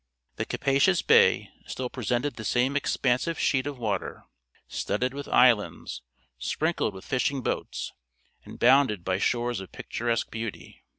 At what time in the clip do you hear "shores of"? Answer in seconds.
9.19-9.71